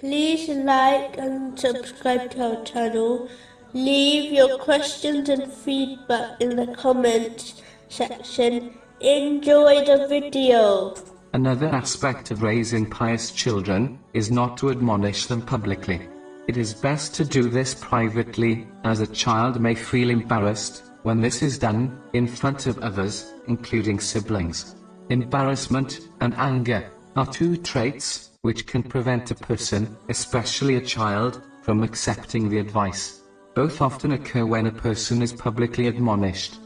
Please 0.00 0.50
like 0.50 1.16
and 1.16 1.58
subscribe 1.58 2.30
to 2.32 2.58
our 2.58 2.64
channel. 2.64 3.30
Leave 3.72 4.30
your 4.30 4.58
questions 4.58 5.30
and 5.30 5.50
feedback 5.50 6.38
in 6.38 6.54
the 6.54 6.66
comments 6.74 7.62
section. 7.88 8.74
Enjoy 9.00 9.86
the 9.86 10.06
video. 10.06 10.94
Another 11.32 11.68
aspect 11.68 12.30
of 12.30 12.42
raising 12.42 12.90
pious 12.90 13.30
children 13.30 13.98
is 14.12 14.30
not 14.30 14.58
to 14.58 14.68
admonish 14.68 15.26
them 15.26 15.40
publicly. 15.40 16.06
It 16.46 16.58
is 16.58 16.74
best 16.74 17.14
to 17.14 17.24
do 17.24 17.48
this 17.48 17.74
privately, 17.74 18.68
as 18.84 19.00
a 19.00 19.06
child 19.06 19.58
may 19.62 19.74
feel 19.74 20.10
embarrassed 20.10 20.82
when 21.04 21.22
this 21.22 21.40
is 21.40 21.58
done 21.58 21.98
in 22.12 22.26
front 22.26 22.66
of 22.66 22.78
others, 22.80 23.32
including 23.48 23.98
siblings. 24.00 24.76
Embarrassment 25.08 26.00
and 26.20 26.34
anger 26.34 26.84
are 27.16 27.26
two 27.26 27.56
traits 27.56 28.35
which 28.46 28.64
can 28.64 28.82
prevent 28.82 29.32
a 29.32 29.34
person, 29.34 29.96
especially 30.08 30.76
a 30.76 30.88
child, 30.96 31.42
from 31.62 31.82
accepting 31.82 32.48
the 32.48 32.60
advice. 32.60 33.22
Both 33.56 33.82
often 33.82 34.12
occur 34.12 34.46
when 34.46 34.66
a 34.68 34.80
person 34.86 35.20
is 35.20 35.32
publicly 35.32 35.88
admonished. 35.88 36.60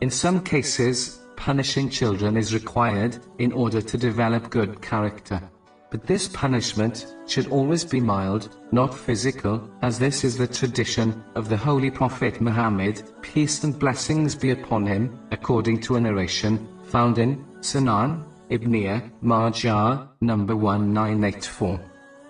In 0.00 0.10
some 0.10 0.42
cases, 0.42 1.20
punishing 1.36 1.90
children 1.90 2.38
is 2.38 2.54
required 2.54 3.18
in 3.38 3.52
order 3.52 3.82
to 3.82 3.98
develop 3.98 4.48
good 4.48 4.80
character. 4.80 5.42
But 5.90 6.06
this 6.06 6.26
punishment 6.26 7.14
should 7.26 7.48
always 7.48 7.84
be 7.84 8.00
mild, 8.00 8.56
not 8.72 8.94
physical, 8.94 9.68
as 9.82 9.98
this 9.98 10.24
is 10.24 10.38
the 10.38 10.46
tradition 10.46 11.22
of 11.34 11.50
the 11.50 11.56
Holy 11.68 11.90
Prophet 11.90 12.40
Muhammad, 12.40 13.02
peace 13.20 13.62
and 13.64 13.78
blessings 13.78 14.34
be 14.34 14.52
upon 14.52 14.86
him, 14.86 15.18
according 15.32 15.82
to 15.82 15.96
a 15.96 16.00
narration 16.00 16.66
found 16.84 17.18
in 17.18 17.44
Sunan 17.60 18.24
Ibn 18.50 19.12
Majah, 19.22 20.08
number 20.20 20.56
1984. 20.56 21.80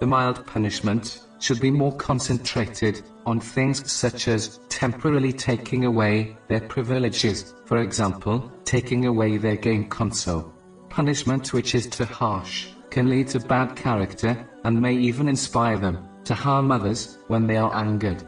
The 0.00 0.06
mild 0.06 0.46
punishment 0.46 1.22
should 1.38 1.60
be 1.60 1.70
more 1.70 1.96
concentrated 1.96 3.00
on 3.24 3.40
things 3.40 3.90
such 3.90 4.28
as 4.28 4.60
temporarily 4.68 5.32
taking 5.32 5.86
away 5.86 6.36
their 6.48 6.60
privileges, 6.60 7.54
for 7.64 7.78
example, 7.78 8.52
taking 8.66 9.06
away 9.06 9.38
their 9.38 9.56
game 9.56 9.88
console. 9.88 10.52
Punishment 10.90 11.54
which 11.54 11.74
is 11.74 11.86
too 11.86 12.04
harsh 12.04 12.68
can 12.90 13.08
lead 13.08 13.28
to 13.28 13.40
bad 13.40 13.74
character 13.74 14.46
and 14.64 14.78
may 14.78 14.94
even 14.94 15.26
inspire 15.26 15.78
them 15.78 16.06
to 16.24 16.34
harm 16.34 16.70
others 16.70 17.16
when 17.28 17.46
they 17.46 17.56
are 17.56 17.74
angered. 17.74 18.22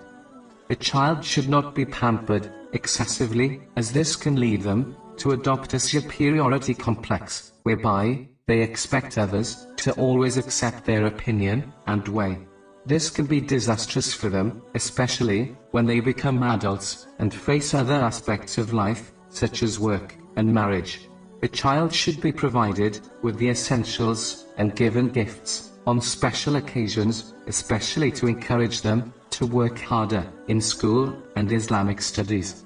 A 0.71 0.77
child 0.77 1.23
should 1.23 1.51
not 1.51 1.75
be 1.75 1.85
pampered 1.85 2.51
excessively, 2.73 3.61
as 3.77 3.93
this 3.93 4.17
can 4.17 4.37
lead 4.41 4.63
them 4.63 4.97
to 5.23 5.31
adopt 5.31 5.73
a 5.73 5.79
superiority 5.79 6.75
complex, 6.75 7.53
whereby 7.63 8.27
they 8.49 8.61
expect 8.61 9.19
others 9.19 9.69
to 9.77 9.93
always 9.93 10.37
accept 10.37 10.85
their 10.85 11.07
opinion 11.07 11.73
and 11.87 12.09
way. 12.09 12.37
This 12.87 13.09
can 13.09 13.27
be 13.27 13.41
disastrous 13.41 14.13
for 14.13 14.29
them, 14.29 14.61
especially 14.75 15.55
when 15.71 15.87
they 15.87 16.01
become 16.01 16.43
adults 16.43 17.07
and 17.21 17.33
face 17.33 17.73
other 17.73 17.95
aspects 17.95 18.59
of 18.59 18.73
life, 18.73 19.13
such 19.29 19.63
as 19.63 19.79
work 19.79 20.17
and 20.35 20.53
marriage. 20.53 21.09
A 21.45 21.49
child 21.49 21.95
should 21.95 22.21
be 22.21 22.33
provided 22.33 22.99
with 23.23 23.39
the 23.39 23.51
essentials 23.51 24.47
and 24.57 24.75
given 24.75 25.09
gifts 25.09 25.71
on 25.87 26.01
special 26.01 26.57
occasions, 26.57 27.35
especially 27.47 28.11
to 28.11 28.27
encourage 28.27 28.83
them 28.83 29.15
to 29.31 29.47
work 29.47 29.79
harder 29.79 30.27
in 30.49 30.61
school 30.61 31.17
and 31.37 31.53
Islamic 31.53 32.03
studies. 32.03 32.65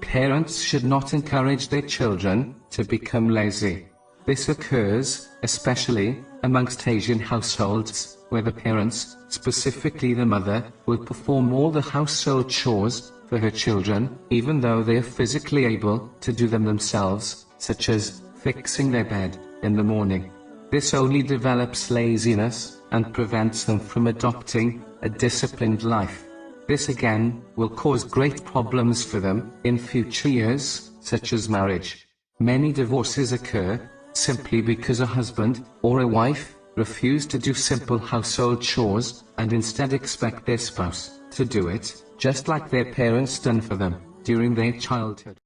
Parents 0.00 0.60
should 0.60 0.84
not 0.84 1.12
encourage 1.12 1.68
their 1.68 1.82
children 1.82 2.54
to 2.70 2.84
become 2.84 3.28
lazy. 3.28 3.86
This 4.24 4.48
occurs, 4.48 5.28
especially, 5.42 6.18
amongst 6.42 6.86
Asian 6.86 7.18
households, 7.18 8.18
where 8.28 8.42
the 8.42 8.52
parents, 8.52 9.16
specifically 9.28 10.14
the 10.14 10.26
mother, 10.26 10.64
will 10.86 10.98
perform 10.98 11.52
all 11.52 11.70
the 11.70 11.80
household 11.80 12.50
chores 12.50 13.12
for 13.26 13.38
her 13.38 13.50
children, 13.50 14.18
even 14.30 14.60
though 14.60 14.82
they 14.82 14.96
are 14.96 15.02
physically 15.02 15.64
able 15.64 16.10
to 16.20 16.32
do 16.32 16.46
them 16.46 16.64
themselves, 16.64 17.46
such 17.58 17.88
as 17.88 18.22
fixing 18.36 18.90
their 18.90 19.04
bed 19.04 19.38
in 19.62 19.74
the 19.74 19.84
morning. 19.84 20.30
This 20.70 20.94
only 20.94 21.22
develops 21.22 21.90
laziness 21.90 22.80
and 22.90 23.12
prevents 23.12 23.64
them 23.64 23.80
from 23.80 24.06
adopting 24.06 24.84
a 25.02 25.08
disciplined 25.08 25.82
life. 25.82 26.24
This 26.68 26.90
again 26.90 27.42
will 27.56 27.70
cause 27.70 28.04
great 28.04 28.44
problems 28.44 29.02
for 29.02 29.20
them 29.20 29.54
in 29.64 29.78
future 29.78 30.28
years, 30.28 30.90
such 31.00 31.32
as 31.32 31.48
marriage. 31.48 32.06
Many 32.40 32.74
divorces 32.74 33.32
occur 33.32 33.80
simply 34.12 34.60
because 34.60 35.00
a 35.00 35.06
husband 35.06 35.64
or 35.80 36.00
a 36.00 36.06
wife 36.06 36.56
refuse 36.76 37.24
to 37.28 37.38
do 37.38 37.54
simple 37.54 37.96
household 37.96 38.60
chores 38.60 39.24
and 39.38 39.54
instead 39.54 39.94
expect 39.94 40.44
their 40.44 40.58
spouse 40.58 41.20
to 41.30 41.46
do 41.46 41.68
it, 41.68 42.02
just 42.18 42.48
like 42.48 42.68
their 42.68 42.92
parents 42.92 43.38
done 43.38 43.62
for 43.62 43.76
them 43.76 43.96
during 44.22 44.54
their 44.54 44.72
childhood. 44.72 45.40